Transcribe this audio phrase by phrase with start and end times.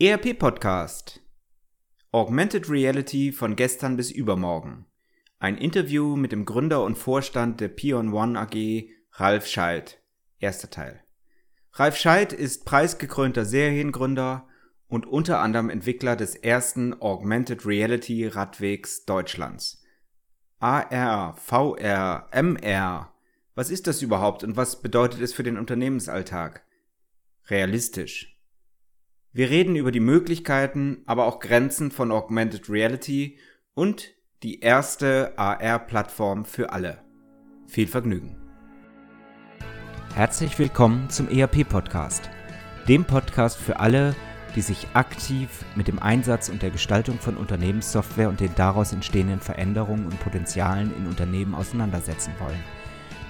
[0.00, 1.20] ERP Podcast.
[2.10, 4.86] Augmented Reality von gestern bis übermorgen.
[5.38, 10.02] Ein Interview mit dem Gründer und Vorstand der Pion One AG, Ralf Scheid.
[10.40, 11.00] Erster Teil.
[11.74, 14.48] Ralf Scheid ist preisgekrönter Seriengründer
[14.88, 19.80] und unter anderem Entwickler des ersten Augmented Reality Radwegs Deutschlands.
[20.58, 23.14] AR, VR, MR.
[23.54, 26.64] Was ist das überhaupt und was bedeutet es für den Unternehmensalltag?
[27.46, 28.33] Realistisch.
[29.36, 33.36] Wir reden über die Möglichkeiten, aber auch Grenzen von Augmented Reality
[33.74, 37.02] und die erste AR-Plattform für alle.
[37.66, 38.36] Viel Vergnügen.
[40.14, 42.30] Herzlich willkommen zum ERP-Podcast,
[42.86, 44.14] dem Podcast für alle,
[44.54, 49.40] die sich aktiv mit dem Einsatz und der Gestaltung von Unternehmenssoftware und den daraus entstehenden
[49.40, 52.62] Veränderungen und Potenzialen in Unternehmen auseinandersetzen wollen.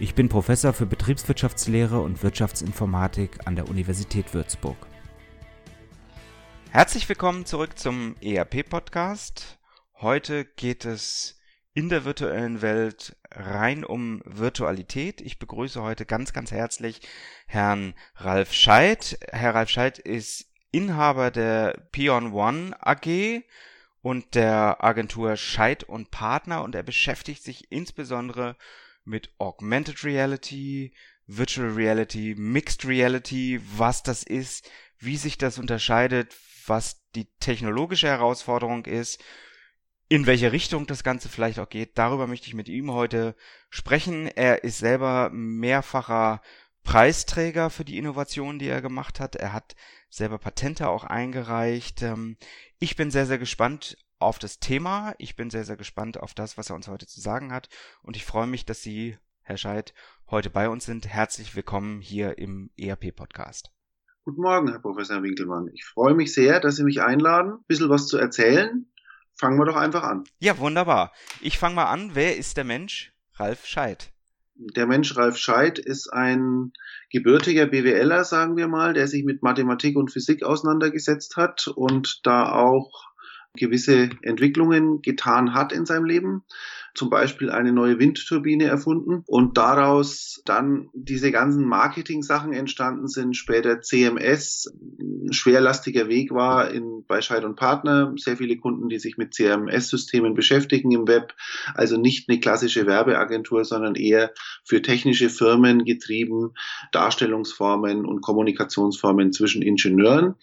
[0.00, 4.78] Ich bin Professor für Betriebswirtschaftslehre und Wirtschaftsinformatik an der Universität Würzburg.
[6.70, 9.58] Herzlich willkommen zurück zum ERP-Podcast.
[10.00, 11.38] Heute geht es
[11.74, 15.20] in der virtuellen Welt rein um Virtualität.
[15.20, 17.02] Ich begrüße heute ganz, ganz herzlich
[17.46, 19.18] Herrn Ralf Scheid.
[19.30, 23.42] Herr Ralf Scheid ist Inhaber der Pion One AG
[24.00, 28.56] und der Agentur Scheid und Partner und er beschäftigt sich insbesondere mit
[29.38, 30.92] Augmented Reality,
[31.26, 36.34] Virtual Reality, Mixed Reality, was das ist, wie sich das unterscheidet,
[36.66, 39.22] was die technologische Herausforderung ist
[40.10, 41.96] in welche Richtung das Ganze vielleicht auch geht.
[41.96, 43.36] Darüber möchte ich mit ihm heute
[43.70, 44.26] sprechen.
[44.26, 46.42] Er ist selber mehrfacher
[46.82, 49.36] Preisträger für die Innovationen, die er gemacht hat.
[49.36, 49.76] Er hat
[50.08, 52.02] selber Patente auch eingereicht.
[52.02, 52.36] Ähm,
[52.80, 55.14] ich bin sehr, sehr gespannt auf das Thema.
[55.18, 57.68] Ich bin sehr, sehr gespannt auf das, was er uns heute zu sagen hat.
[58.02, 59.92] Und ich freue mich, dass Sie, Herr Scheid,
[60.30, 61.08] heute bei uns sind.
[61.08, 63.72] Herzlich willkommen hier im ERP-Podcast.
[64.24, 65.68] Guten Morgen, Herr Professor Winkelmann.
[65.74, 68.86] Ich freue mich sehr, dass Sie mich einladen, ein bisschen was zu erzählen
[69.40, 70.24] fangen wir doch einfach an.
[70.38, 71.12] Ja, wunderbar.
[71.40, 72.10] Ich fange mal an.
[72.14, 73.12] Wer ist der Mensch?
[73.34, 74.12] Ralf Scheid.
[74.54, 76.72] Der Mensch Ralf Scheid ist ein
[77.10, 82.52] gebürtiger BWLer, sagen wir mal, der sich mit Mathematik und Physik auseinandergesetzt hat und da
[82.52, 83.09] auch
[83.54, 86.42] gewisse Entwicklungen getan hat in seinem Leben.
[86.94, 89.22] Zum Beispiel eine neue Windturbine erfunden.
[89.26, 97.04] Und daraus dann diese ganzen Marketing-Sachen entstanden sind, später CMS, ein schwerlastiger Weg war in,
[97.06, 101.34] bei Scheid und Partner, sehr viele Kunden, die sich mit CMS-Systemen beschäftigen im Web,
[101.74, 104.32] also nicht eine klassische Werbeagentur, sondern eher
[104.64, 106.54] für technische Firmen getrieben,
[106.92, 110.34] Darstellungsformen und Kommunikationsformen zwischen Ingenieuren.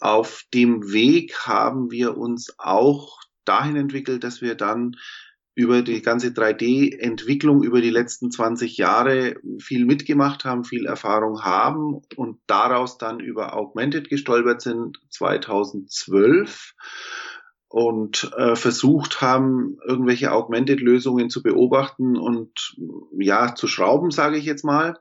[0.00, 4.96] Auf dem Weg haben wir uns auch dahin entwickelt, dass wir dann
[5.54, 12.00] über die ganze 3D-Entwicklung über die letzten 20 Jahre viel mitgemacht haben, viel Erfahrung haben
[12.16, 16.74] und daraus dann über Augmented gestolpert sind 2012
[17.68, 22.76] und äh, versucht haben, irgendwelche Augmented-Lösungen zu beobachten und
[23.18, 24.98] ja, zu schrauben, sage ich jetzt mal.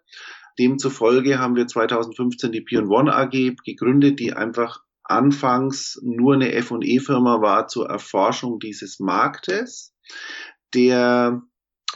[0.60, 7.42] Demzufolge haben wir 2015 die Pion One AG gegründet, die einfach anfangs nur eine F&E-Firma
[7.42, 9.94] war zur Erforschung dieses Marktes
[10.74, 11.42] der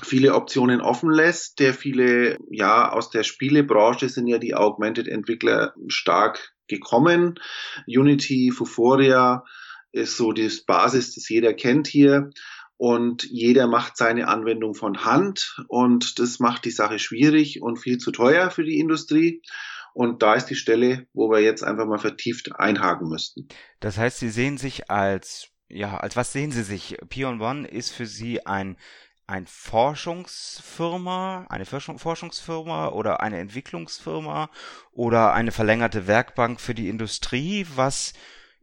[0.01, 6.53] viele Optionen offen lässt, der viele, ja, aus der Spielebranche sind ja die Augmented-Entwickler stark
[6.67, 7.39] gekommen.
[7.85, 9.43] Unity, Fuforia
[9.91, 12.31] ist so die Basis, das jeder kennt hier.
[12.77, 17.99] Und jeder macht seine Anwendung von Hand und das macht die Sache schwierig und viel
[17.99, 19.41] zu teuer für die Industrie.
[19.93, 23.47] Und da ist die Stelle, wo wir jetzt einfach mal vertieft einhaken müssten.
[23.79, 26.97] Das heißt, Sie sehen sich als ja, als was sehen Sie sich?
[27.09, 28.77] Pion One ist für Sie ein,
[29.27, 34.49] ein Forschungsfirma, eine Forschungsfirma oder eine Entwicklungsfirma
[34.91, 37.65] oder eine verlängerte Werkbank für die Industrie?
[37.75, 38.13] Was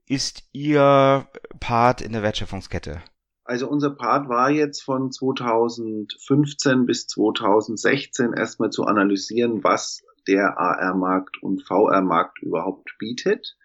[0.06, 1.29] ist Ihr
[1.59, 3.03] Part in der Wertschöpfungskette?
[3.44, 11.43] Also unser Part war jetzt von 2015 bis 2016 erstmal zu analysieren, was der AR-Markt
[11.43, 13.56] und VR-Markt überhaupt bietet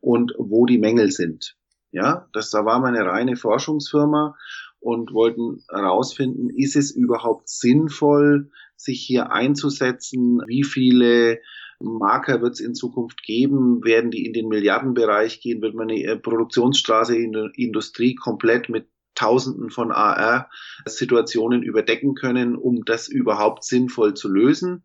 [0.00, 1.56] und wo die Mängel sind.
[1.90, 4.34] Ja, das, da war meine reine Forschungsfirma
[4.80, 10.42] und wollten herausfinden, ist es überhaupt sinnvoll, sich hier einzusetzen?
[10.46, 11.40] Wie viele
[11.78, 13.84] Marker wird es in Zukunft geben?
[13.84, 15.62] Werden die in den Milliardenbereich gehen?
[15.62, 22.84] Wird man eine Produktionsstraße in der Industrie komplett mit Tausenden von AR-Situationen überdecken können, um
[22.84, 24.84] das überhaupt sinnvoll zu lösen?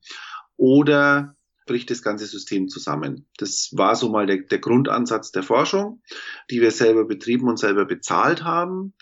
[0.58, 3.28] Oder bricht das ganze System zusammen.
[3.38, 6.02] Das war so mal der, der Grundansatz der Forschung,
[6.50, 8.94] die wir selber betrieben und selber bezahlt haben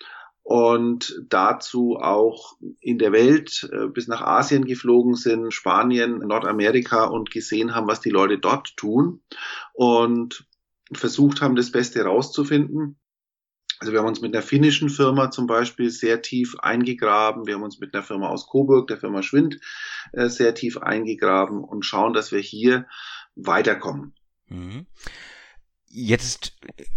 [0.46, 7.32] und dazu auch in der Welt äh, bis nach Asien geflogen sind, Spanien, Nordamerika und
[7.32, 9.24] gesehen haben, was die Leute dort tun
[9.74, 10.46] und
[10.92, 13.00] versucht haben, das Beste rauszufinden.
[13.80, 17.46] Also wir haben uns mit einer finnischen Firma zum Beispiel sehr tief eingegraben.
[17.46, 19.60] Wir haben uns mit einer Firma aus Coburg, der Firma Schwind,
[20.14, 22.88] äh, sehr tief eingegraben und schauen, dass wir hier
[23.36, 24.14] weiterkommen.
[24.48, 24.86] Mhm.
[25.88, 26.54] Jetzt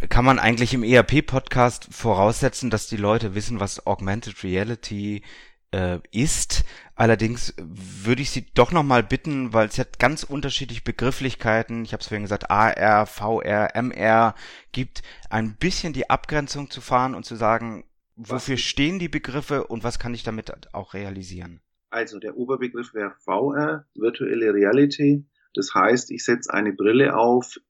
[0.09, 5.23] kann man eigentlich im ERP-Podcast voraussetzen, dass die Leute wissen, was Augmented Reality
[5.71, 6.65] äh, ist.
[6.99, 12.01] Allerdings würde ich Sie doch nochmal bitten, weil es ja ganz unterschiedliche Begrifflichkeiten, ich habe
[12.01, 14.35] es vorhin gesagt, AR, VR, MR
[14.73, 17.85] gibt, ein bisschen die Abgrenzung zu fahren und zu sagen,
[18.17, 18.63] wofür was?
[18.63, 21.61] stehen die Begriffe und was kann ich damit auch realisieren?
[21.91, 25.25] Also der Oberbegriff wäre VR, virtuelle Reality.
[25.55, 27.61] Das heißt, ich setze eine Brille auf.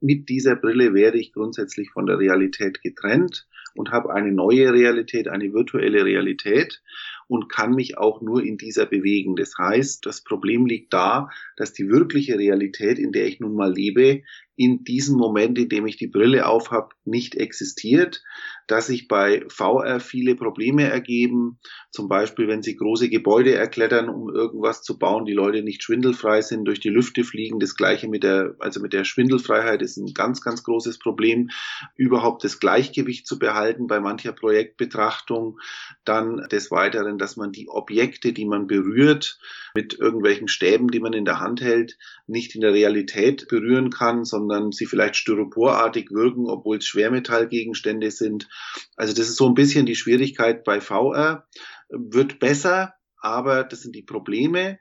[0.00, 5.26] Mit dieser Brille werde ich grundsätzlich von der Realität getrennt und habe eine neue Realität,
[5.26, 6.82] eine virtuelle Realität
[7.30, 9.36] und kann mich auch nur in dieser bewegen.
[9.36, 13.72] Das heißt, das Problem liegt da, dass die wirkliche Realität, in der ich nun mal
[13.72, 14.22] lebe,
[14.56, 18.24] in diesem Moment, in dem ich die Brille aufhab, nicht existiert,
[18.70, 21.58] dass sich bei VR viele Probleme ergeben,
[21.90, 26.40] zum Beispiel wenn sie große Gebäude erklettern, um irgendwas zu bauen, die Leute nicht schwindelfrei
[26.40, 30.14] sind, durch die Lüfte fliegen, das gleiche mit der, also mit der Schwindelfreiheit ist ein
[30.14, 31.50] ganz, ganz großes Problem,
[31.96, 35.58] überhaupt das Gleichgewicht zu behalten bei mancher Projektbetrachtung,
[36.04, 39.40] dann des Weiteren, dass man die Objekte, die man berührt,
[39.74, 44.24] mit irgendwelchen Stäben, die man in der Hand hält, nicht in der Realität berühren kann,
[44.24, 48.48] sondern sie vielleicht styroporartig wirken, obwohl es Schwermetallgegenstände sind.
[48.96, 51.46] Also das ist so ein bisschen die Schwierigkeit bei VR.
[51.88, 54.78] Wird besser, aber das sind die Probleme.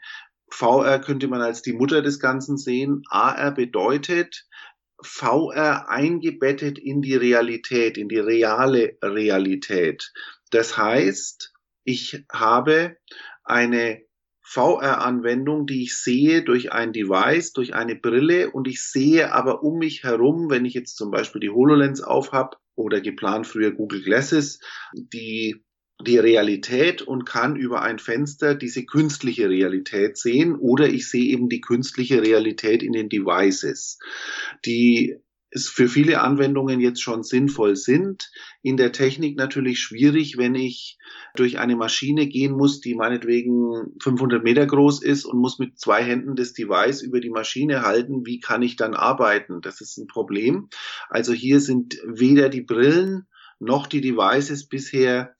[0.52, 3.04] VR könnte man als die Mutter des Ganzen sehen.
[3.10, 4.48] AR bedeutet,
[5.02, 10.12] VR eingebettet in die Realität, in die reale Realität.
[10.52, 11.54] Das heißt,
[11.84, 12.98] ich habe
[13.44, 14.02] eine
[14.42, 19.78] VR-Anwendung, die ich sehe durch ein Device, durch eine Brille und ich sehe aber um
[19.78, 24.60] mich herum, wenn ich jetzt zum Beispiel die HoloLens aufhab oder geplant früher Google Glasses,
[24.94, 25.64] die
[26.02, 31.50] die Realität und kann über ein Fenster diese künstliche Realität sehen oder ich sehe eben
[31.50, 34.00] die künstliche Realität in den Devices.
[34.66, 35.18] Die
[35.52, 38.32] es für viele Anwendungen jetzt schon sinnvoll sind.
[38.62, 40.98] In der Technik natürlich schwierig, wenn ich
[41.36, 46.04] durch eine Maschine gehen muss, die meinetwegen 500 Meter groß ist und muss mit zwei
[46.04, 48.26] Händen das Device über die Maschine halten.
[48.26, 49.62] Wie kann ich dann arbeiten?
[49.62, 50.70] Das ist ein Problem.
[51.10, 53.28] Also hier sind weder die Brillen
[53.60, 55.36] noch die Devices bisher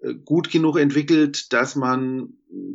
[0.00, 2.34] äh, gut genug entwickelt, dass man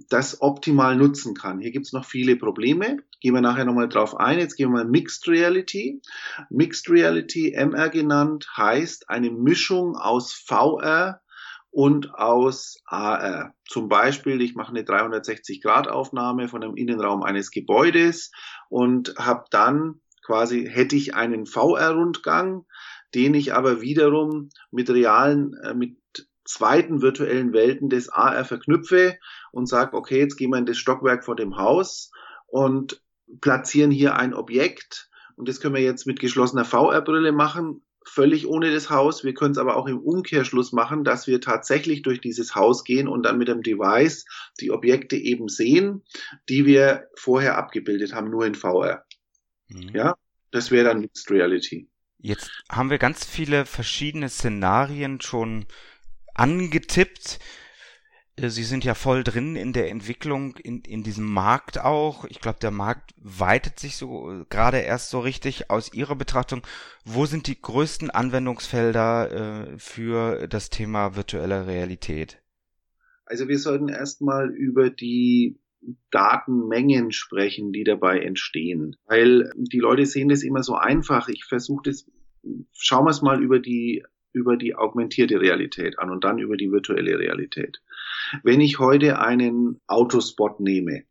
[0.10, 1.60] das optimal nutzen kann.
[1.60, 2.98] Hier gibt es noch viele Probleme.
[3.24, 4.38] Gehen wir nachher nochmal drauf ein.
[4.38, 6.02] Jetzt gehen wir mal Mixed Reality.
[6.50, 11.22] Mixed Reality, MR genannt, heißt eine Mischung aus VR
[11.72, 13.54] und aus AR.
[13.66, 18.30] Zum Beispiel, ich mache eine 360-Grad-Aufnahme von dem Innenraum eines Gebäudes
[18.68, 22.66] und habe dann quasi, hätte ich einen VR-Rundgang,
[23.16, 25.96] den ich aber wiederum mit realen, äh, mit
[26.44, 29.18] zweiten virtuellen Welten des AR verknüpfe
[29.54, 32.12] und sage, okay, jetzt gehen wir in das Stockwerk vor dem Haus
[32.48, 33.02] und
[33.42, 35.10] platzieren hier ein Objekt.
[35.36, 39.24] Und das können wir jetzt mit geschlossener VR-Brille machen, völlig ohne das Haus.
[39.24, 43.08] Wir können es aber auch im Umkehrschluss machen, dass wir tatsächlich durch dieses Haus gehen
[43.08, 44.26] und dann mit dem Device
[44.60, 46.04] die Objekte eben sehen,
[46.50, 49.06] die wir vorher abgebildet haben, nur in VR.
[49.70, 49.90] Mhm.
[49.94, 50.16] Ja,
[50.52, 51.88] das wäre dann Mixed Reality.
[52.20, 55.66] Jetzt haben wir ganz viele verschiedene Szenarien schon
[56.36, 57.40] angetippt.
[58.36, 62.26] Äh, Sie sind ja voll drin in der Entwicklung, in, in diesem Markt auch.
[62.26, 66.62] Ich glaube, der Markt weitet sich so äh, gerade erst so richtig aus Ihrer Betrachtung.
[67.06, 72.40] Wo sind die größten Anwendungsfelder äh, für das Thema virtuelle Realität?
[73.26, 75.60] Also wir sollten erstmal über die
[76.12, 78.96] Datenmengen sprechen, die dabei entstehen.
[79.06, 81.28] Weil die Leute sehen das immer so einfach.
[81.28, 82.10] Ich versuche das,
[82.74, 86.72] schauen wir es mal über die über die augmentierte Realität an und dann über die
[86.72, 87.82] virtuelle Realität.
[88.44, 91.04] Wenn ich heute einen Autospot nehme,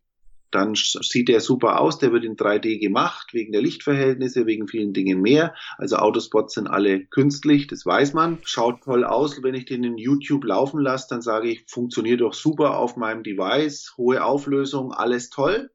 [0.52, 4.92] dann sieht der super aus, der wird in 3D gemacht, wegen der Lichtverhältnisse, wegen vielen
[4.92, 5.54] Dingen mehr.
[5.78, 8.38] Also Autospots sind alle künstlich, das weiß man.
[8.44, 12.35] Schaut toll aus, wenn ich den in YouTube laufen lasse, dann sage ich, funktioniert doch
[12.35, 15.71] super auf meinem Device, hohe Auflösung, alles toll.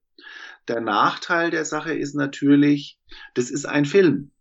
[0.67, 3.00] Der Nachteil der Sache ist natürlich,
[3.34, 4.31] das ist ein Film.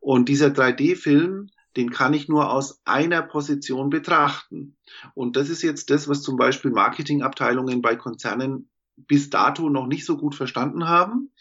[0.00, 4.76] Und dieser 3D-Film, den kann ich nur aus einer Position betrachten.
[5.14, 10.04] Und das ist jetzt das, was zum Beispiel Marketingabteilungen bei Konzernen bis dato noch nicht
[10.04, 11.32] so gut verstanden haben,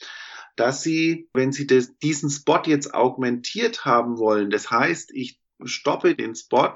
[0.55, 6.15] dass sie, wenn sie das, diesen Spot jetzt augmentiert haben wollen, das heißt, ich stoppe
[6.15, 6.73] den Spot,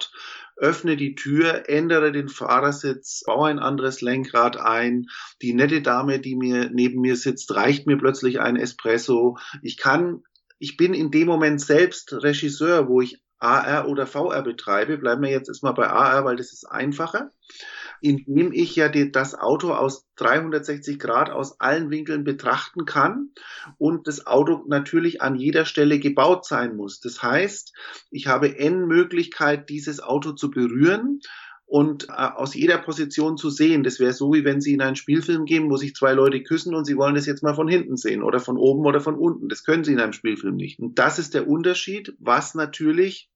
[0.55, 5.07] öffne die Tür, ändere den Fahrersitz, baue ein anderes Lenkrad ein.
[5.41, 9.37] Die nette Dame, die mir neben mir sitzt, reicht mir plötzlich ein Espresso.
[9.61, 10.23] Ich kann,
[10.59, 14.97] ich bin in dem Moment selbst Regisseur, wo ich AR oder VR betreibe.
[14.97, 17.31] Bleiben wir jetzt erstmal bei AR, weil das ist einfacher
[18.01, 23.29] indem ich ja die, das Auto aus 360 Grad aus allen Winkeln betrachten kann
[23.77, 26.99] und das Auto natürlich an jeder Stelle gebaut sein muss.
[26.99, 27.73] Das heißt,
[28.11, 31.19] ich habe N Möglichkeit, dieses Auto zu berühren
[31.67, 33.83] und äh, aus jeder Position zu sehen.
[33.83, 36.73] Das wäre so, wie wenn Sie in einen Spielfilm gehen, wo sich zwei Leute küssen
[36.73, 39.49] und Sie wollen das jetzt mal von hinten sehen oder von oben oder von unten.
[39.49, 40.79] Das können Sie in einem Spielfilm nicht.
[40.79, 43.29] Und das ist der Unterschied, was natürlich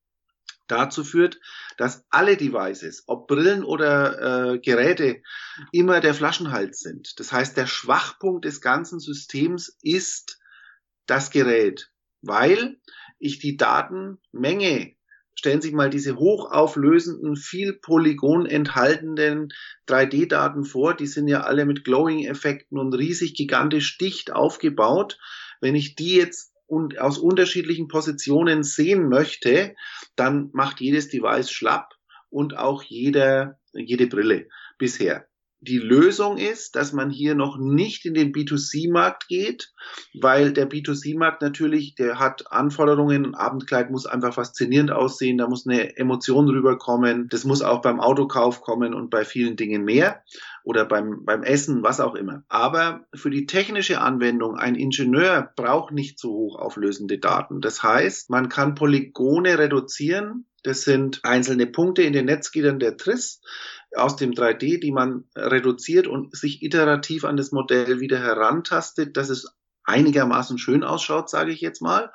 [0.67, 1.39] dazu führt,
[1.77, 5.21] dass alle Devices, ob Brillen oder äh, Geräte,
[5.73, 7.19] immer der Flaschenhals sind.
[7.19, 10.39] Das heißt, der Schwachpunkt des ganzen Systems ist
[11.05, 12.79] das Gerät, weil
[13.19, 14.95] ich die Datenmenge
[15.35, 19.49] Stellen Sie sich mal diese hochauflösenden, viel Polygon enthaltenden
[19.87, 20.93] 3D-Daten vor.
[20.93, 25.17] Die sind ja alle mit Glowing-Effekten und riesig gigantisch dicht aufgebaut.
[25.61, 29.75] Wenn ich die jetzt und aus unterschiedlichen Positionen sehen möchte,
[30.15, 31.95] dann macht jedes Device schlapp
[32.29, 34.47] und auch jeder, jede Brille
[34.77, 35.27] bisher.
[35.63, 39.71] Die Lösung ist, dass man hier noch nicht in den B2C-Markt geht,
[40.19, 43.27] weil der B2C-Markt natürlich, der hat Anforderungen.
[43.27, 47.27] Ein Abendkleid muss einfach faszinierend aussehen, da muss eine Emotion rüberkommen.
[47.29, 50.23] Das muss auch beim Autokauf kommen und bei vielen Dingen mehr
[50.63, 52.43] oder beim, beim Essen, was auch immer.
[52.49, 57.61] Aber für die technische Anwendung, ein Ingenieur braucht nicht so hochauflösende Daten.
[57.61, 60.47] Das heißt, man kann Polygone reduzieren.
[60.63, 63.41] Das sind einzelne Punkte in den Netzgittern der TRIS
[63.95, 69.29] aus dem 3D, die man reduziert und sich iterativ an das Modell wieder herantastet, dass
[69.29, 72.11] es einigermaßen schön ausschaut, sage ich jetzt mal,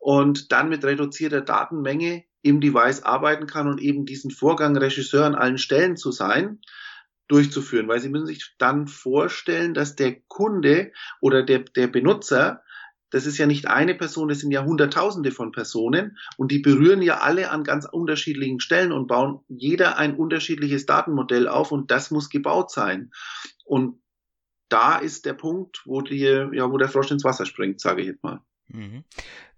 [0.00, 5.36] und dann mit reduzierter Datenmenge im Device arbeiten kann und eben diesen Vorgang Regisseur an
[5.36, 6.60] allen Stellen zu sein,
[7.28, 12.62] durchzuführen, weil Sie müssen sich dann vorstellen, dass der Kunde oder der, der Benutzer
[13.12, 17.02] das ist ja nicht eine Person, das sind ja Hunderttausende von Personen und die berühren
[17.02, 22.10] ja alle an ganz unterschiedlichen Stellen und bauen jeder ein unterschiedliches Datenmodell auf und das
[22.10, 23.12] muss gebaut sein.
[23.64, 24.00] Und
[24.70, 28.08] da ist der Punkt, wo die, ja, wo der Frosch ins Wasser springt, sage ich
[28.08, 28.40] jetzt mal.
[28.68, 29.04] Mhm.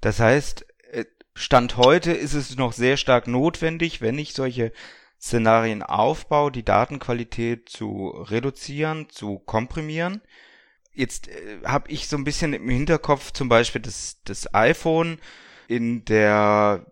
[0.00, 4.73] Das heißt, äh, Stand heute ist es noch sehr stark notwendig, wenn ich solche
[5.20, 10.23] Szenarien aufbaue, die Datenqualität zu reduzieren, zu komprimieren
[10.94, 15.18] jetzt äh, habe ich so ein bisschen im Hinterkopf zum Beispiel das, das iPhone
[15.66, 16.86] in der,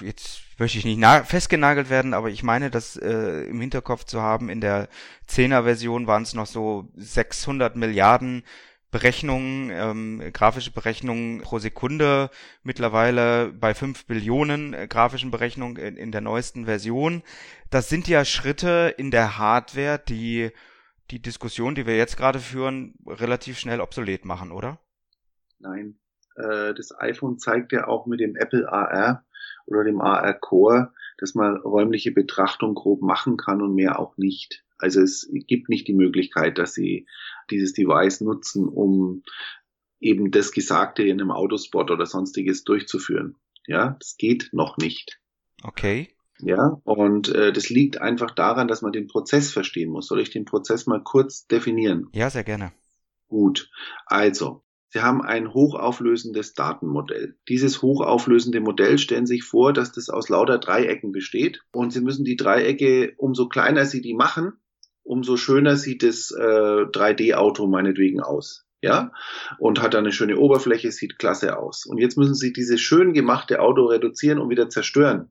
[0.00, 4.48] jetzt möchte ich nicht festgenagelt werden, aber ich meine, das äh, im Hinterkopf zu haben,
[4.48, 4.88] in der
[5.28, 8.44] 10er Version waren es noch so 600 Milliarden
[8.92, 12.30] Berechnungen, ähm, grafische Berechnungen pro Sekunde,
[12.62, 17.22] mittlerweile bei 5 Billionen äh, grafischen Berechnungen in, in der neuesten Version.
[17.70, 20.50] Das sind ja Schritte in der Hardware, die
[21.12, 24.80] die Diskussion, die wir jetzt gerade führen, relativ schnell obsolet machen, oder?
[25.58, 25.98] Nein.
[26.36, 29.24] Äh, das iPhone zeigt ja auch mit dem Apple AR
[29.66, 34.64] oder dem AR Core, dass man räumliche Betrachtung grob machen kann und mehr auch nicht.
[34.78, 37.06] Also es gibt nicht die Möglichkeit, dass sie
[37.50, 39.22] dieses Device nutzen, um
[40.00, 43.36] eben das Gesagte in einem Autospot oder sonstiges durchzuführen.
[43.66, 45.20] Ja, das geht noch nicht.
[45.62, 46.08] Okay.
[46.42, 50.08] Ja, und äh, das liegt einfach daran, dass man den Prozess verstehen muss.
[50.08, 52.08] Soll ich den Prozess mal kurz definieren?
[52.12, 52.72] Ja, sehr gerne.
[53.28, 53.70] Gut.
[54.06, 57.36] Also, Sie haben ein hochauflösendes Datenmodell.
[57.48, 61.62] Dieses hochauflösende Modell stellen sich vor, dass das aus lauter Dreiecken besteht.
[61.72, 64.52] Und Sie müssen die Dreiecke, umso kleiner Sie die machen,
[65.04, 68.66] umso schöner sieht das äh, 3D-Auto meinetwegen aus.
[68.82, 69.12] Ja,
[69.58, 71.86] und hat dann eine schöne Oberfläche, sieht klasse aus.
[71.86, 75.30] Und jetzt müssen Sie dieses schön gemachte Auto reduzieren und wieder zerstören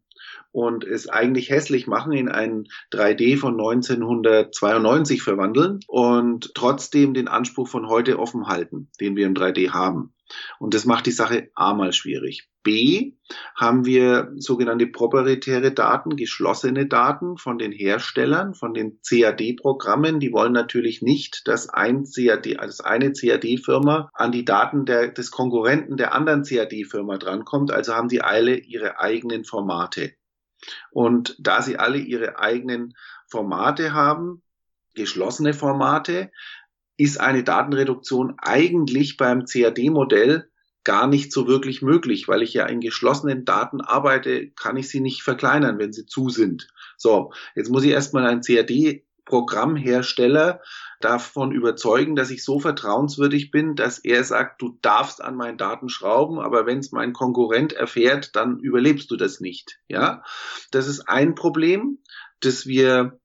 [0.51, 7.67] und es eigentlich hässlich machen, in ein 3D von 1992 verwandeln und trotzdem den Anspruch
[7.67, 10.13] von heute offen halten, den wir im 3D haben.
[10.59, 12.49] Und das macht die Sache A mal schwierig.
[12.63, 13.13] B
[13.55, 20.19] haben wir sogenannte proprietäre Daten, geschlossene Daten von den Herstellern, von den CAD-Programmen.
[20.19, 25.31] Die wollen natürlich nicht, dass ein CAD, also eine CAD-Firma an die Daten der, des
[25.31, 27.71] Konkurrenten der anderen CAD-Firma drankommt.
[27.71, 30.13] Also haben die alle ihre eigenen Formate.
[30.91, 32.95] Und da sie alle ihre eigenen
[33.27, 34.41] Formate haben,
[34.93, 36.31] geschlossene Formate,
[36.97, 40.49] ist eine Datenreduktion eigentlich beim CAD-Modell
[40.83, 44.99] gar nicht so wirklich möglich, weil ich ja in geschlossenen Daten arbeite, kann ich sie
[44.99, 46.67] nicht verkleinern, wenn sie zu sind.
[46.97, 48.41] So, jetzt muss ich erstmal ein
[49.25, 50.61] CAD-Programmhersteller
[50.99, 55.89] davon überzeugen, dass ich so vertrauenswürdig bin, dass er sagt, du darfst an meinen Daten
[55.89, 59.79] schrauben, aber wenn es mein Konkurrent erfährt, dann überlebst du das nicht.
[59.87, 60.23] Ja,
[60.71, 61.99] das ist ein Problem,
[62.39, 63.19] das wir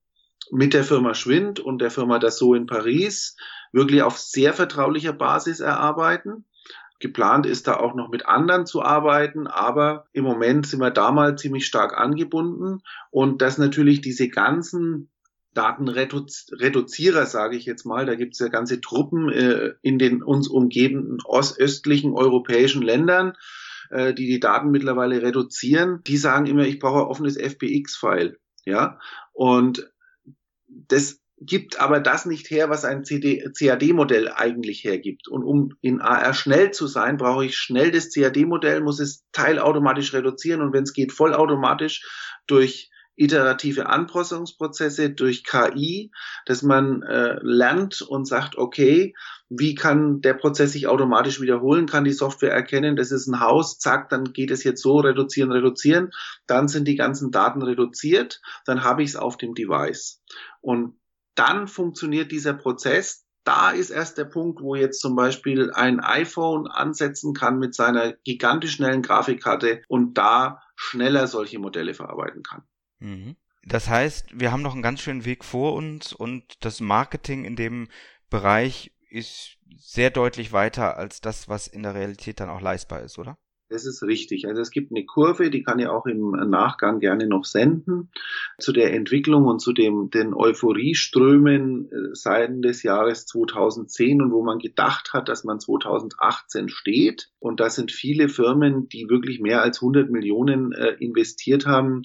[0.50, 3.36] mit der Firma Schwind und der Firma Dassault in Paris
[3.72, 6.44] wirklich auf sehr vertraulicher Basis erarbeiten.
[6.98, 11.12] Geplant ist da auch noch mit anderen zu arbeiten, aber im Moment sind wir da
[11.12, 15.10] mal ziemlich stark angebunden und dass natürlich diese ganzen
[15.56, 20.48] Datenreduzierer, sage ich jetzt mal, da gibt es ja ganze Truppen äh, in den uns
[20.48, 23.32] umgebenden ostöstlichen europäischen Ländern,
[23.90, 26.02] äh, die die Daten mittlerweile reduzieren.
[26.06, 28.98] Die sagen immer, ich brauche ein offenes FBX-File, ja,
[29.32, 29.90] und
[30.68, 35.28] das gibt aber das nicht her, was ein CAD-Modell eigentlich hergibt.
[35.28, 40.14] Und um in AR schnell zu sein, brauche ich schnell das CAD-Modell, muss es teilautomatisch
[40.14, 42.04] reduzieren und wenn es geht, vollautomatisch
[42.46, 46.12] durch iterative Anpassungsprozesse, durch KI,
[46.44, 49.14] dass man äh, lernt und sagt, okay,
[49.49, 53.78] wie kann der Prozess sich automatisch wiederholen, kann die Software erkennen, das ist ein Haus,
[53.78, 56.11] zack, dann geht es jetzt so, reduzieren, reduzieren,
[56.46, 60.23] dann sind die ganzen Daten reduziert, dann habe ich es auf dem Device.
[60.61, 60.99] Und
[61.35, 63.25] dann funktioniert dieser Prozess.
[63.44, 68.12] Da ist erst der Punkt, wo jetzt zum Beispiel ein iPhone ansetzen kann mit seiner
[68.25, 72.64] gigantisch schnellen Grafikkarte und da schneller solche Modelle verarbeiten kann.
[72.98, 73.36] Mhm.
[73.64, 77.56] Das heißt, wir haben noch einen ganz schönen Weg vor uns und das Marketing in
[77.56, 77.88] dem
[78.30, 83.18] Bereich ist sehr deutlich weiter als das, was in der Realität dann auch leistbar ist,
[83.18, 83.38] oder?
[83.68, 84.46] Das ist richtig.
[84.46, 88.10] Also es gibt eine Kurve, die kann ich auch im Nachgang gerne noch senden,
[88.58, 94.44] zu der Entwicklung und zu dem, den Euphorieströmen äh, seit des Jahres 2010 und wo
[94.44, 97.32] man gedacht hat, dass man 2018 steht.
[97.40, 102.04] Und da sind viele Firmen, die wirklich mehr als 100 Millionen äh, investiert haben,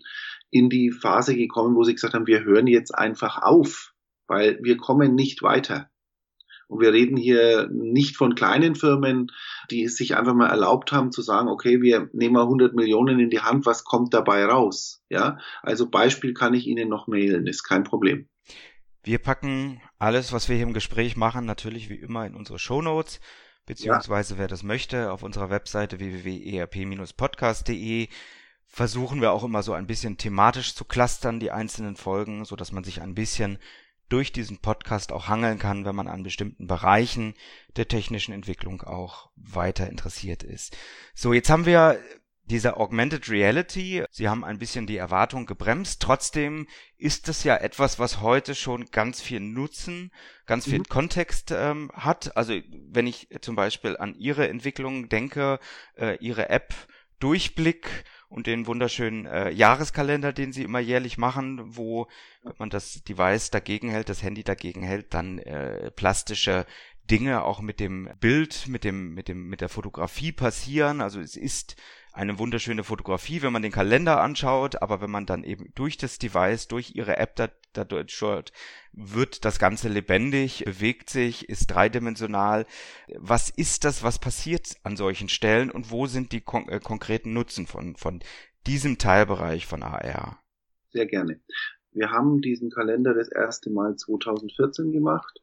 [0.52, 3.94] in die Phase gekommen, wo sie gesagt haben, wir hören jetzt einfach auf,
[4.28, 5.90] weil wir kommen nicht weiter.
[6.68, 9.28] Und wir reden hier nicht von kleinen Firmen,
[9.70, 13.20] die es sich einfach mal erlaubt haben zu sagen, okay, wir nehmen mal 100 Millionen
[13.20, 15.04] in die Hand, was kommt dabei raus?
[15.10, 18.30] Ja, also Beispiel kann ich Ihnen noch mailen, ist kein Problem.
[19.04, 22.82] Wir packen alles, was wir hier im Gespräch machen, natürlich wie immer in unsere Show
[22.82, 23.20] Notes,
[23.66, 24.40] beziehungsweise ja.
[24.40, 28.08] wer das möchte, auf unserer Webseite www.erp-podcast.de
[28.72, 32.72] versuchen wir auch immer so ein bisschen thematisch zu clustern, die einzelnen Folgen, so dass
[32.72, 33.60] man sich ein bisschen
[34.08, 37.34] durch diesen Podcast auch hangeln kann, wenn man an bestimmten Bereichen
[37.76, 40.76] der technischen Entwicklung auch weiter interessiert ist.
[41.14, 42.00] So, jetzt haben wir
[42.46, 44.04] diese Augmented Reality.
[44.10, 46.02] Sie haben ein bisschen die Erwartung gebremst.
[46.02, 50.12] Trotzdem ist es ja etwas, was heute schon ganz viel Nutzen,
[50.46, 50.90] ganz viel mhm.
[50.90, 52.36] Kontext ähm, hat.
[52.36, 52.54] Also
[52.90, 55.60] wenn ich zum Beispiel an Ihre Entwicklung denke,
[55.96, 56.74] äh, Ihre App
[57.20, 62.08] Durchblick und den wunderschönen äh, Jahreskalender, den sie immer jährlich machen, wo
[62.44, 66.66] wenn man das Device dagegen hält, das Handy dagegen hält, dann äh, plastische
[67.10, 71.02] Dinge auch mit dem Bild, mit dem, mit dem, mit der Fotografie passieren.
[71.02, 71.76] Also es ist
[72.14, 76.18] eine wunderschöne Fotografie, wenn man den Kalender anschaut, aber wenn man dann eben durch das
[76.18, 78.52] Device, durch ihre App da, dadurch schaut,
[78.92, 82.66] wird das Ganze lebendig, bewegt sich, ist dreidimensional.
[83.18, 87.34] Was ist das, was passiert an solchen Stellen und wo sind die kon äh, konkreten
[87.34, 88.20] Nutzen von, von
[88.68, 90.40] diesem Teilbereich von AR?
[90.90, 91.40] Sehr gerne.
[91.94, 95.42] Wir haben diesen Kalender das erste Mal 2014 gemacht,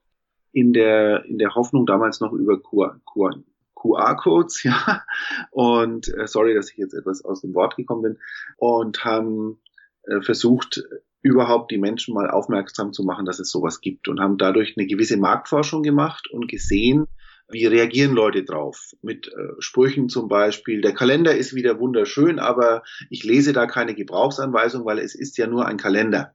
[0.52, 3.42] in der, in der Hoffnung damals noch über QR, QR,
[3.80, 5.02] QR-Codes, ja,
[5.50, 8.18] und äh, sorry, dass ich jetzt etwas aus dem Wort gekommen bin,
[8.56, 9.60] und haben
[10.04, 10.82] äh, versucht,
[11.20, 14.86] überhaupt die Menschen mal aufmerksam zu machen, dass es sowas gibt und haben dadurch eine
[14.86, 17.06] gewisse Marktforschung gemacht und gesehen,
[17.50, 18.92] wie reagieren Leute drauf?
[19.00, 23.94] Mit äh, Sprüchen zum Beispiel, der Kalender ist wieder wunderschön, aber ich lese da keine
[23.94, 26.34] Gebrauchsanweisung, weil es ist ja nur ein Kalender.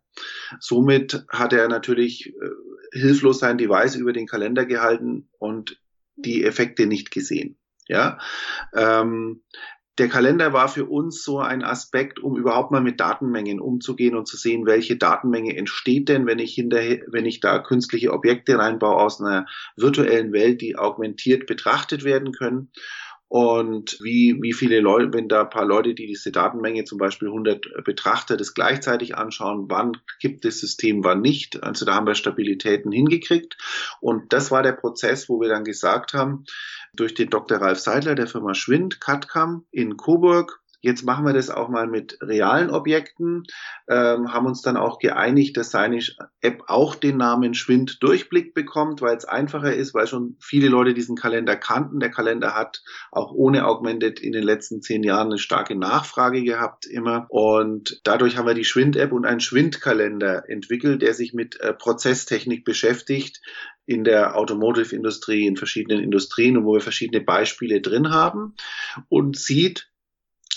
[0.59, 5.79] Somit hat er natürlich äh, hilflos sein Device über den Kalender gehalten und
[6.15, 7.57] die Effekte nicht gesehen.
[7.87, 8.17] Ja,
[8.73, 9.43] ähm,
[9.99, 14.27] der Kalender war für uns so ein Aspekt, um überhaupt mal mit Datenmengen umzugehen und
[14.27, 18.95] zu sehen, welche Datenmenge entsteht denn, wenn ich hinterher, wenn ich da künstliche Objekte reinbaue
[18.95, 19.45] aus einer
[19.75, 22.71] virtuellen Welt, die augmentiert betrachtet werden können.
[23.35, 27.29] Und wie, wie viele Leute, wenn da ein paar Leute, die diese Datenmenge, zum Beispiel
[27.29, 31.63] 100 Betrachter, das gleichzeitig anschauen, wann gibt das System, wann nicht.
[31.63, 33.57] Also da haben wir Stabilitäten hingekriegt.
[34.01, 36.45] Und das war der Prozess, wo wir dann gesagt haben,
[36.93, 37.57] durch den Dr.
[37.57, 42.17] Ralf Seidler der Firma Schwind, CADCAM in Coburg, Jetzt machen wir das auch mal mit
[42.21, 43.43] realen Objekten,
[43.87, 46.01] ähm, haben uns dann auch geeinigt, dass seine
[46.41, 50.93] App auch den Namen Schwind Durchblick bekommt, weil es einfacher ist, weil schon viele Leute
[50.93, 52.01] diesen Kalender kannten.
[52.01, 56.85] Der Kalender hat auch ohne Augmented in den letzten zehn Jahren eine starke Nachfrage gehabt
[56.85, 57.27] immer.
[57.29, 62.65] Und dadurch haben wir die Schwind-App und einen Schwindkalender entwickelt, der sich mit äh, Prozesstechnik
[62.65, 63.39] beschäftigt,
[63.85, 68.55] in der Automotive-Industrie, in verschiedenen Industrien und wo wir verschiedene Beispiele drin haben
[69.07, 69.92] und sieht,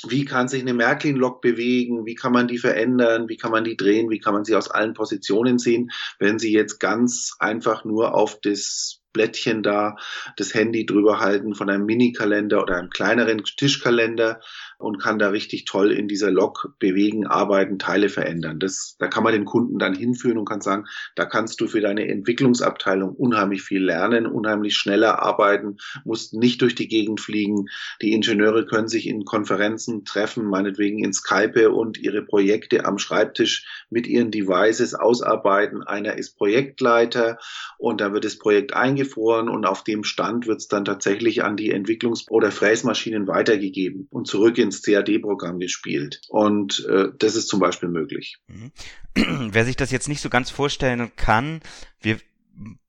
[0.09, 3.76] wie kann sich eine Märklin-Lok bewegen, wie kann man die verändern, wie kann man die
[3.76, 8.14] drehen, wie kann man sie aus allen Positionen sehen, wenn sie jetzt ganz einfach nur
[8.14, 9.96] auf das Blättchen da,
[10.37, 14.40] das Handy drüber halten von einem Mini-Kalender oder einem kleineren Tischkalender
[14.79, 18.61] und kann da richtig toll in dieser Log bewegen, arbeiten, Teile verändern.
[18.61, 21.81] Das, da kann man den Kunden dann hinführen und kann sagen, da kannst du für
[21.81, 27.66] deine Entwicklungsabteilung unheimlich viel lernen, unheimlich schneller arbeiten, musst nicht durch die Gegend fliegen.
[28.02, 33.87] Die Ingenieure können sich in Konferenzen treffen, meinetwegen in Skype und ihre Projekte am Schreibtisch
[33.88, 35.83] mit ihren Devices ausarbeiten.
[35.83, 37.38] Einer ist Projektleiter
[37.79, 38.74] und da wird das Projekt
[39.07, 44.09] eingefroren und auf dem Stand wird es dann tatsächlich an die Entwicklungs- oder Fräsmaschinen weitergegeben
[44.11, 46.21] und zurück in ins CAD-Programm gespielt.
[46.29, 48.38] Und äh, das ist zum Beispiel möglich.
[48.49, 48.73] Mhm.
[49.53, 51.61] Wer sich das jetzt nicht so ganz vorstellen kann,
[52.01, 52.19] wir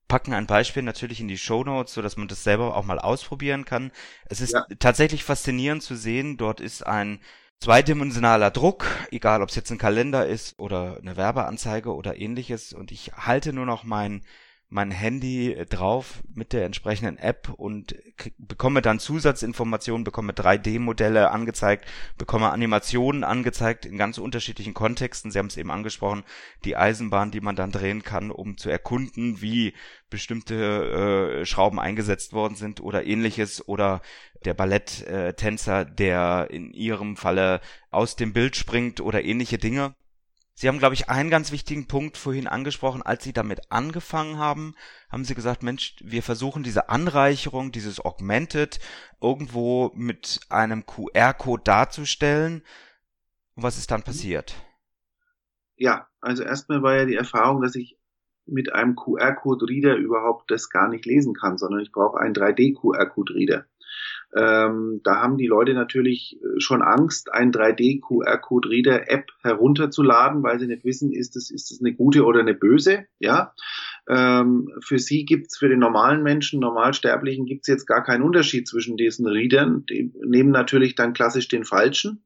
[0.08, 3.00] packen ein Beispiel natürlich in die Show Notes, so dass man das selber auch mal
[3.00, 3.92] ausprobieren kann.
[4.26, 4.66] Es ist ja.
[4.80, 6.38] tatsächlich faszinierend zu sehen.
[6.38, 7.20] Dort ist ein
[7.60, 12.74] zweidimensionaler Druck, egal ob es jetzt ein Kalender ist oder eine Werbeanzeige oder ähnliches.
[12.74, 14.22] Und ich halte nur noch mein
[14.70, 17.96] mein Handy äh, drauf mit der entsprechenden App und
[18.38, 21.86] bekomme dann Zusatzinformationen, bekomme 3D-Modelle angezeigt,
[22.18, 25.32] bekomme Animationen angezeigt in ganz unterschiedlichen Kontexten.
[25.32, 26.24] Sie haben es eben angesprochen,
[26.66, 29.74] die Eisenbahn, die man dann drehen kann, um zu erkunden, wie
[30.10, 34.02] bestimmte äh, Schrauben eingesetzt worden sind oder ähnliches oder
[34.46, 39.96] der Balletttänzer, der in ihrem Falle aus dem Bild springt oder ähnliche Dinge.
[40.60, 43.04] Sie haben, glaube ich, einen ganz wichtigen Punkt vorhin angesprochen.
[43.04, 44.74] Als Sie damit angefangen haben,
[45.08, 48.80] haben Sie gesagt, Mensch, wir versuchen diese Anreicherung, dieses Augmented
[49.22, 52.64] irgendwo mit einem QR-Code darzustellen.
[53.54, 54.56] Und was ist dann passiert?
[55.76, 58.00] Ja, also erstmal war ja die Erfahrung, dass ich
[58.48, 63.68] mit einem QR-Code-Reader überhaupt das gar nicht lesen kann, sondern ich brauche einen 3D-QR-Code-Reader.
[64.36, 70.84] Ähm, da haben die Leute natürlich äh, schon Angst, ein 3D-QR-Code-Reader-App herunterzuladen, weil sie nicht
[70.84, 73.54] wissen, ist das, ist das eine gute oder eine böse, ja.
[74.10, 78.98] Ähm, für sie gibt's für den normalen Menschen, Normalsterblichen, gibt's jetzt gar keinen Unterschied zwischen
[78.98, 79.86] diesen Readern.
[79.90, 82.24] Die nehmen natürlich dann klassisch den falschen.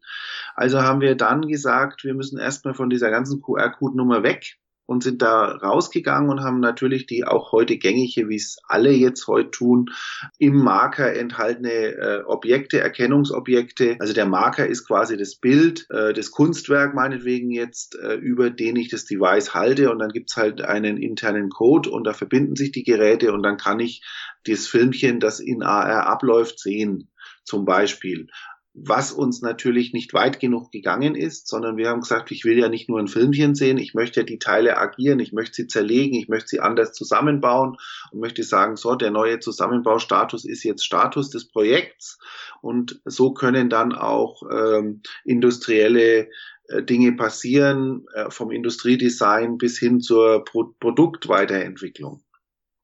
[0.55, 4.57] Also haben wir dann gesagt, wir müssen erstmal von dieser ganzen QR-Code-Nummer weg
[4.91, 9.25] und sind da rausgegangen und haben natürlich die auch heute gängige, wie es alle jetzt
[9.27, 9.89] heute tun,
[10.37, 13.95] im Marker enthaltene äh, Objekte, Erkennungsobjekte.
[13.99, 18.75] Also der Marker ist quasi das Bild, äh, das Kunstwerk meinetwegen jetzt, äh, über den
[18.75, 22.73] ich das Device halte und dann gibt's halt einen internen Code und da verbinden sich
[22.73, 24.03] die Geräte und dann kann ich
[24.45, 27.07] das Filmchen, das in AR abläuft, sehen
[27.45, 28.27] zum Beispiel
[28.73, 32.69] was uns natürlich nicht weit genug gegangen ist, sondern wir haben gesagt, ich will ja
[32.69, 36.29] nicht nur ein Filmchen sehen, ich möchte die Teile agieren, ich möchte sie zerlegen, ich
[36.29, 37.75] möchte sie anders zusammenbauen
[38.11, 42.17] und möchte sagen, so, der neue Zusammenbaustatus ist jetzt Status des Projekts
[42.61, 46.29] und so können dann auch ähm, industrielle
[46.69, 52.23] äh, Dinge passieren, äh, vom Industriedesign bis hin zur Pro Produktweiterentwicklung.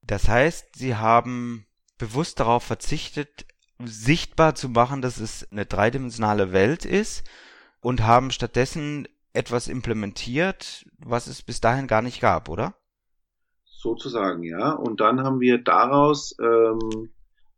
[0.01, 1.65] Das heißt, Sie haben
[1.97, 3.45] bewusst darauf verzichtet,
[3.83, 7.23] sichtbar zu machen, dass es eine dreidimensionale Welt ist
[7.79, 12.75] und haben stattdessen etwas implementiert, was es bis dahin gar nicht gab, oder?
[13.65, 14.71] Sozusagen, ja.
[14.71, 17.11] Und dann haben wir daraus ähm,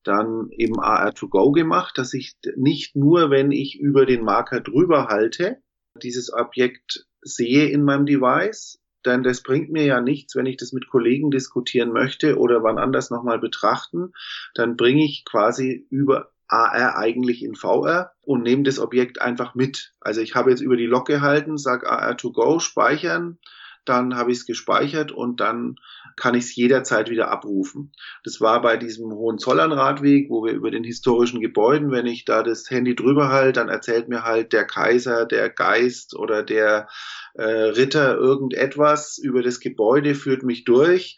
[0.03, 5.62] dann eben AR2Go gemacht, dass ich nicht nur, wenn ich über den Marker drüber halte,
[6.01, 10.74] dieses Objekt sehe in meinem Device, denn das bringt mir ja nichts, wenn ich das
[10.74, 14.14] mit Kollegen diskutieren möchte oder wann anders nochmal betrachten,
[14.54, 19.94] dann bringe ich quasi über AR eigentlich in VR und nehme das Objekt einfach mit.
[20.02, 23.38] Also ich habe jetzt über die Lok gehalten, sag AR to go, speichern,
[23.86, 25.76] dann habe ich es gespeichert und dann
[26.15, 27.92] kann ich es jederzeit wieder abrufen.
[28.24, 32.70] Das war bei diesem Hohenzollern-Radweg, wo wir über den historischen Gebäuden, wenn ich da das
[32.70, 36.88] Handy drüber halte, dann erzählt mir halt der Kaiser, der Geist oder der
[37.34, 41.18] äh, Ritter irgendetwas über das Gebäude, führt mich durch.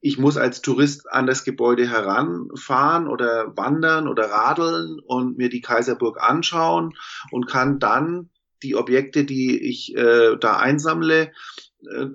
[0.00, 5.62] Ich muss als Tourist an das Gebäude heranfahren oder wandern oder radeln und mir die
[5.62, 6.92] Kaiserburg anschauen
[7.30, 8.30] und kann dann
[8.62, 11.32] die Objekte, die ich äh, da einsammle,
[11.86, 12.08] äh,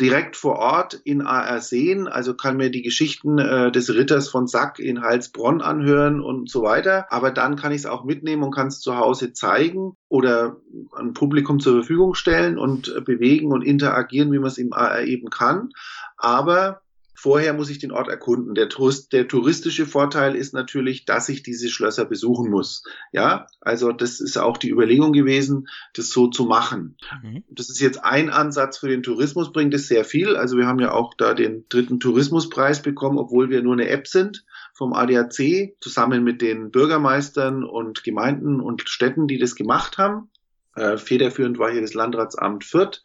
[0.00, 4.46] direkt vor Ort in AR sehen, also kann mir die Geschichten äh, des Ritters von
[4.46, 7.06] Sack in Heilsbronn anhören und so weiter.
[7.10, 10.56] Aber dann kann ich es auch mitnehmen und kann es zu Hause zeigen oder
[10.96, 15.02] ein Publikum zur Verfügung stellen und äh, bewegen und interagieren, wie man es im AR
[15.02, 15.70] eben kann.
[16.16, 16.80] Aber
[17.16, 18.54] Vorher muss ich den Ort erkunden.
[18.54, 22.84] Der, Tourist, der touristische Vorteil ist natürlich, dass ich diese Schlösser besuchen muss.
[23.10, 26.98] Ja, also das ist auch die Überlegung gewesen, das so zu machen.
[27.22, 27.42] Mhm.
[27.48, 30.36] Das ist jetzt ein Ansatz für den Tourismus, bringt es sehr viel.
[30.36, 34.06] Also wir haben ja auch da den dritten Tourismuspreis bekommen, obwohl wir nur eine App
[34.06, 40.28] sind vom ADAC, zusammen mit den Bürgermeistern und Gemeinden und Städten, die das gemacht haben.
[40.74, 43.02] Äh, federführend war hier das Landratsamt Fürth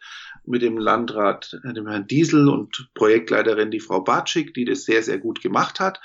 [0.52, 5.02] mit dem Landrat, äh, dem Herrn Diesel und Projektleiterin die Frau Batschik, die das sehr,
[5.02, 6.00] sehr gut gemacht hat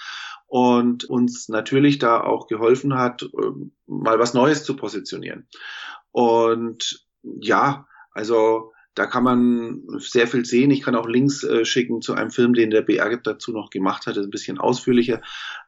[0.47, 5.49] und uns natürlich da auch geholfen hat, ähm, mal was Neues zu positionieren.
[6.13, 10.71] Und ja, also da kann man sehr viel sehen.
[10.71, 14.07] Ich kann auch Links äh, schicken zu einem Film, den der BR dazu noch gemacht
[14.07, 15.21] hat, ein bisschen ausführlicher.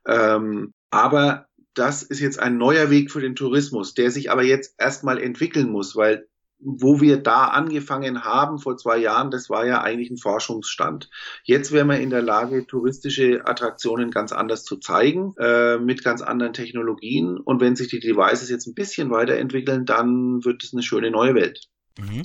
[0.06, 4.74] Ähm, aber das ist jetzt ein neuer Weg für den Tourismus, der sich aber jetzt
[4.78, 6.26] erstmal entwickeln muss, weil
[6.60, 11.08] wo wir da angefangen haben vor zwei Jahren, das war ja eigentlich ein Forschungsstand.
[11.44, 16.20] Jetzt wären wir in der Lage, touristische Attraktionen ganz anders zu zeigen, äh, mit ganz
[16.20, 17.38] anderen Technologien.
[17.38, 21.34] Und wenn sich die Devices jetzt ein bisschen weiterentwickeln, dann wird es eine schöne neue
[21.34, 21.68] Welt.
[21.98, 22.24] Mhm.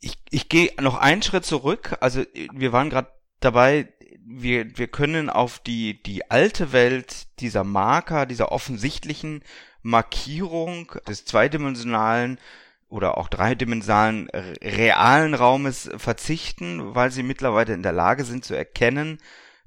[0.00, 1.96] Ich, ich gehe noch einen Schritt zurück.
[2.00, 3.92] Also wir waren gerade dabei,
[4.24, 9.42] wir, wir können auf die, die alte Welt dieser Marker, dieser offensichtlichen
[9.82, 12.40] Markierung des zweidimensionalen
[12.88, 19.18] oder auch dreidimensionalen realen Raumes verzichten, weil sie mittlerweile in der Lage sind zu erkennen,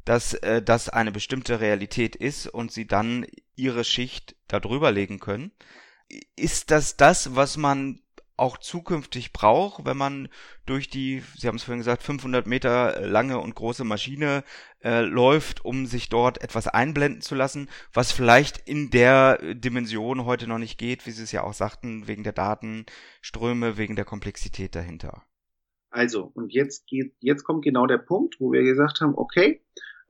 [0.06, 5.52] dass äh, das eine bestimmte Realität ist und sie dann ihre Schicht darüber legen können.
[6.36, 8.02] Ist das das, was man
[8.40, 10.30] auch zukünftig braucht, wenn man
[10.66, 14.44] durch die, Sie haben es vorhin gesagt, 500 Meter lange und große Maschine
[14.84, 20.48] äh, läuft, um sich dort etwas einblenden zu lassen, was vielleicht in der Dimension heute
[20.48, 24.76] noch nicht geht, wie Sie es ja auch sagten, wegen der Datenströme, wegen der Komplexität
[24.76, 25.24] dahinter.
[25.92, 29.62] Also, und jetzt geht, jetzt kommt genau der Punkt, wo wir gesagt haben, okay,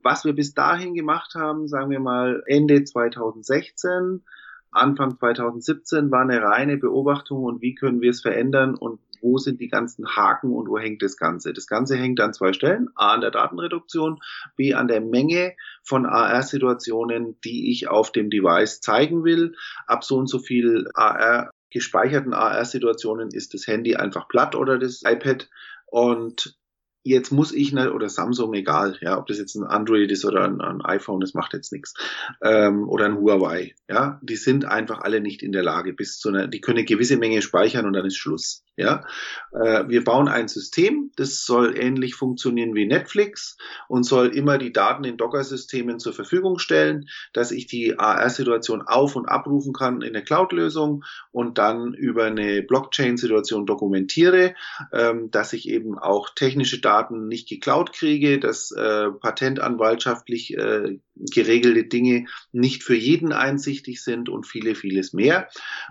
[0.02, 4.24] was wir bis dahin gemacht haben, sagen wir mal Ende 2016,
[4.72, 9.60] Anfang 2017 war eine reine Beobachtung und wie können wir es verändern und wo sind
[9.60, 11.52] die ganzen Haken und wo hängt das Ganze.
[11.52, 12.88] Das Ganze hängt an zwei Stellen.
[12.94, 14.20] A an der Datenreduktion,
[14.56, 19.54] B an der Menge von AR-Situationen, die ich auf dem Device zeigen will.
[19.86, 25.02] Ab so und so viel AR gespeicherten AR-Situationen ist das Handy einfach platt oder das
[25.04, 25.48] iPad.
[25.86, 26.56] Und
[27.02, 30.44] jetzt muss ich ne, oder Samsung, egal, ja, ob das jetzt ein Android ist oder
[30.44, 31.94] ein, ein iPhone, das macht jetzt nichts.
[32.42, 36.28] Ähm, oder ein Huawei, ja, die sind einfach alle nicht in der Lage, bis zu
[36.28, 38.64] einer, die können eine gewisse Menge speichern und dann ist Schluss.
[38.80, 39.04] Ja,
[39.52, 44.72] äh, wir bauen ein System, das soll ähnlich funktionieren wie Netflix und soll immer die
[44.72, 50.14] Daten in Docker-Systemen zur Verfügung stellen, dass ich die AR-Situation auf- und abrufen kann in
[50.14, 54.54] der Cloud-Lösung und dann über eine Blockchain-Situation dokumentiere,
[54.94, 61.84] ähm, dass ich eben auch technische Daten nicht geklaut kriege, dass äh, patentanwaltschaftlich äh, geregelte
[61.84, 65.48] Dinge nicht für jeden einsichtig sind und viele, vieles mehr.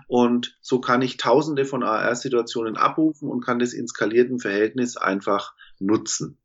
[0.08, 5.54] Und so kann ich tausende von AR-Situationen abrufen und kann das in skalierten Verhältnis einfach
[5.78, 6.38] nutzen.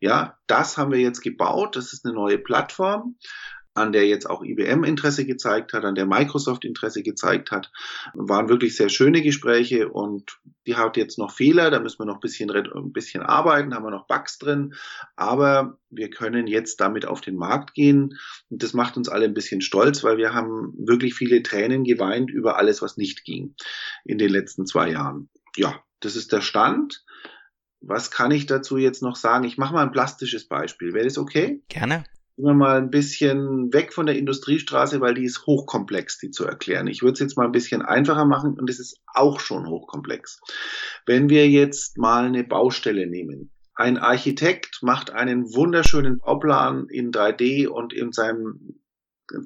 [0.00, 1.76] Ja, das haben wir jetzt gebaut.
[1.76, 3.16] Das ist eine neue Plattform
[3.74, 7.70] an der jetzt auch IBM Interesse gezeigt hat, an der Microsoft Interesse gezeigt hat.
[8.14, 12.16] Waren wirklich sehr schöne Gespräche und die hat jetzt noch Fehler, da müssen wir noch
[12.16, 14.74] ein bisschen, ein bisschen arbeiten, haben wir noch Bugs drin,
[15.16, 19.34] aber wir können jetzt damit auf den Markt gehen und das macht uns alle ein
[19.34, 23.54] bisschen stolz, weil wir haben wirklich viele Tränen geweint über alles, was nicht ging
[24.04, 25.28] in den letzten zwei Jahren.
[25.56, 27.04] Ja, das ist der Stand.
[27.80, 29.44] Was kann ich dazu jetzt noch sagen?
[29.44, 30.92] Ich mache mal ein plastisches Beispiel.
[30.92, 31.62] Wäre das okay?
[31.68, 32.04] Gerne
[32.40, 36.46] gehen wir mal ein bisschen weg von der Industriestraße, weil die ist hochkomplex, die zu
[36.46, 36.86] erklären.
[36.86, 40.40] Ich würde es jetzt mal ein bisschen einfacher machen und es ist auch schon hochkomplex.
[41.04, 43.50] Wenn wir jetzt mal eine Baustelle nehmen.
[43.74, 48.80] Ein Architekt macht einen wunderschönen Bauplan in 3D und in seinem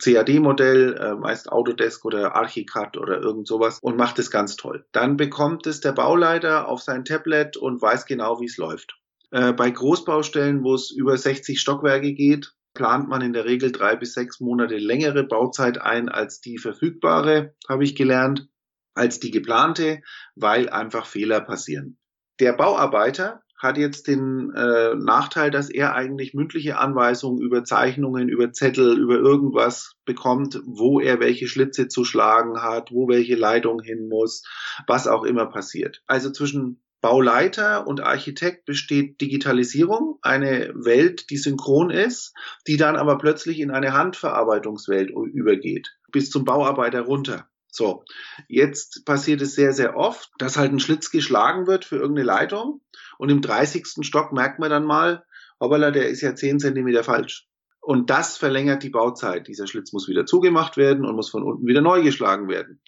[0.03, 4.85] CAD-Modell, äh, meist Autodesk oder Archicad oder irgend sowas und macht es ganz toll.
[4.92, 8.99] Dann bekommt es der Bauleiter auf sein Tablet und weiß genau, wie es läuft.
[9.31, 13.97] Äh, bei Großbaustellen, wo es über 60 Stockwerke geht, plant man in der Regel drei
[13.97, 18.49] bis sechs Monate längere Bauzeit ein als die verfügbare, habe ich gelernt,
[18.94, 20.03] als die geplante,
[20.35, 21.99] weil einfach Fehler passieren.
[22.40, 28.53] Der Bauarbeiter hat jetzt den äh, Nachteil, dass er eigentlich mündliche Anweisungen über Zeichnungen, über
[28.53, 34.09] Zettel, über irgendwas bekommt, wo er welche Schlitze zu schlagen hat, wo welche Leitung hin
[34.09, 34.44] muss,
[34.87, 36.03] was auch immer passiert.
[36.07, 42.33] Also zwischen Bauleiter und Architekt besteht Digitalisierung, eine Welt, die synchron ist,
[42.66, 47.46] die dann aber plötzlich in eine Handverarbeitungswelt übergeht, bis zum Bauarbeiter runter.
[47.74, 48.04] So,
[48.48, 52.80] jetzt passiert es sehr, sehr oft, dass halt ein Schlitz geschlagen wird für irgendeine Leitung
[53.18, 53.87] und im 30.
[54.02, 55.24] Stock merkt man dann mal,
[55.60, 57.48] hoppala, der ist ja 10 Zentimeter falsch.
[57.80, 59.48] Und das verlängert die Bauzeit.
[59.48, 62.80] Dieser Schlitz muss wieder zugemacht werden und muss von unten wieder neu geschlagen werden.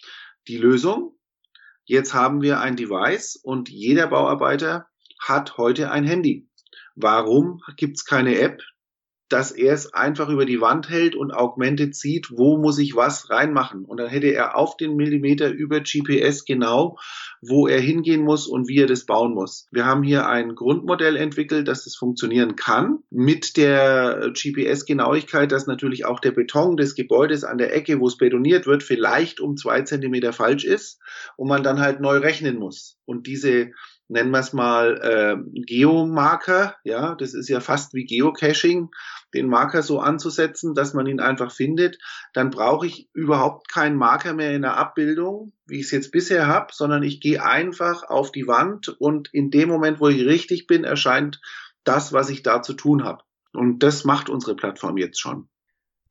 [0.47, 1.17] Die Lösung,
[1.89, 4.87] Jetzt haben wir ein Device und jeder Bauarbeiter
[5.21, 6.49] hat heute ein Handy.
[6.95, 8.61] Warum gibt es keine App,
[9.29, 13.29] dass er es einfach über die Wand hält und Augmented sieht, wo muss ich was
[13.29, 13.83] reinmachen.
[13.83, 16.97] Und dann hätte er auf den Millimeter über GPS genau,
[17.41, 19.67] wo er hingehen muss und wie er das bauen muss.
[19.71, 26.05] Wir haben hier ein Grundmodell entwickelt, dass das funktionieren kann, mit der GPS-Genauigkeit, dass natürlich
[26.05, 29.81] auch der Beton des Gebäudes an der Ecke, wo es betoniert wird, vielleicht um zwei
[29.81, 30.99] Zentimeter falsch ist
[31.35, 32.97] und man dann halt neu rechnen muss.
[33.05, 33.71] Und diese
[34.07, 38.89] nennen wir es mal äh, Geomarker, ja, das ist ja fast wie Geocaching,
[39.33, 41.97] den Marker so anzusetzen, dass man ihn einfach findet,
[42.33, 46.47] dann brauche ich überhaupt keinen Marker mehr in der Abbildung, wie ich es jetzt bisher
[46.47, 50.67] habe, sondern ich gehe einfach auf die Wand und in dem Moment, wo ich richtig
[50.67, 51.41] bin, erscheint
[51.83, 53.23] das, was ich da zu tun habe.
[53.53, 55.49] Und das macht unsere Plattform jetzt schon.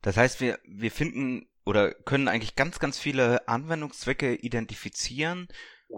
[0.01, 5.47] Das heißt, wir, wir finden oder können eigentlich ganz, ganz viele Anwendungszwecke identifizieren,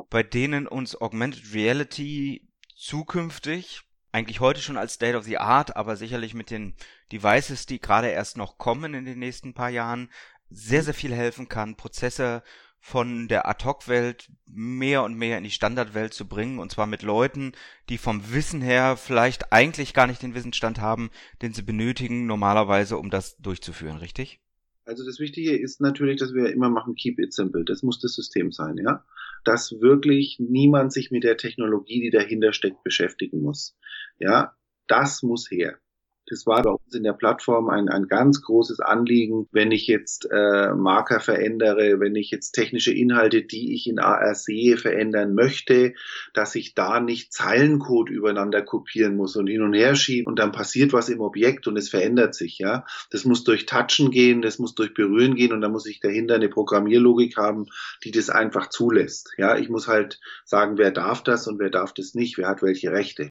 [0.10, 5.96] bei denen uns Augmented Reality zukünftig, eigentlich heute schon als State of the Art, aber
[5.96, 6.76] sicherlich mit den
[7.12, 10.10] Devices, die gerade erst noch kommen in den nächsten paar Jahren,
[10.50, 12.44] sehr, sehr viel helfen kann, Prozesse
[12.80, 17.52] von der Ad-Hoc-Welt mehr und mehr in die Standardwelt zu bringen, und zwar mit Leuten,
[17.90, 22.98] die vom Wissen her vielleicht eigentlich gar nicht den Wissensstand haben, den sie benötigen normalerweise,
[22.98, 24.40] um das durchzuführen, richtig?
[24.86, 27.64] Also das Wichtige ist natürlich, dass wir immer machen, keep it simple.
[27.64, 29.04] Das muss das System sein, ja.
[29.46, 33.78] Dass wirklich niemand sich mit der Technologie, die dahinter steckt, beschäftigen muss.
[34.20, 34.56] Ja,
[34.88, 35.80] das muss her.
[36.30, 40.28] Das war bei uns in der Plattform ein, ein ganz großes Anliegen, wenn ich jetzt
[40.32, 45.94] äh, Marker verändere, wenn ich jetzt technische Inhalte, die ich in AR sehe, verändern möchte,
[46.34, 50.52] dass ich da nicht Zeilencode übereinander kopieren muss und hin und her schieben und dann
[50.52, 52.86] passiert was im Objekt und es verändert sich, ja.
[53.10, 56.36] Das muss durch Touchen gehen, das muss durch Berühren gehen und dann muss ich dahinter
[56.36, 57.66] eine Programmierlogik haben,
[58.04, 59.32] die das einfach zulässt.
[59.38, 62.62] Ja, ich muss halt sagen, wer darf das und wer darf das nicht, wer hat
[62.62, 63.29] welche Rechte.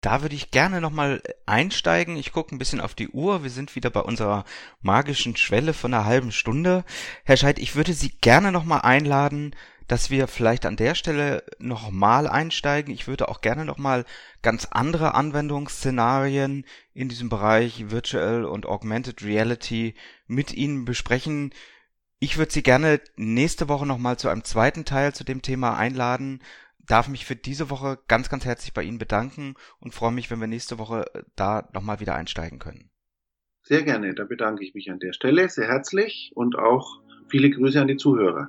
[0.00, 2.16] Da würde ich gerne nochmal einsteigen.
[2.16, 3.42] Ich gucke ein bisschen auf die Uhr.
[3.42, 4.44] Wir sind wieder bei unserer
[4.80, 6.84] magischen Schwelle von einer halben Stunde.
[7.24, 9.54] Herr Scheid, ich würde Sie gerne nochmal einladen,
[9.88, 12.94] dass wir vielleicht an der Stelle nochmal einsteigen.
[12.94, 14.06] Ich würde auch gerne nochmal
[14.40, 19.94] ganz andere Anwendungsszenarien in diesem Bereich Virtual und Augmented Reality
[20.26, 21.52] mit Ihnen besprechen.
[22.20, 26.40] Ich würde Sie gerne nächste Woche nochmal zu einem zweiten Teil zu dem Thema einladen,
[26.90, 30.40] darf mich für diese Woche ganz, ganz herzlich bei Ihnen bedanken und freue mich, wenn
[30.40, 32.90] wir nächste Woche äh, da nochmal wieder einsteigen können.
[33.62, 37.80] Sehr gerne, da bedanke ich mich an der Stelle sehr herzlich und auch viele Grüße
[37.80, 38.48] an die Zuhörer.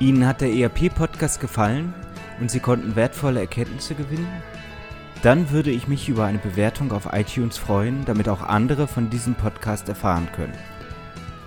[0.00, 1.94] Ihnen hat der ERP-Podcast gefallen
[2.40, 4.42] und Sie konnten wertvolle Erkenntnisse gewinnen?
[5.22, 9.34] Dann würde ich mich über eine Bewertung auf iTunes freuen, damit auch andere von diesem
[9.34, 10.56] Podcast erfahren können.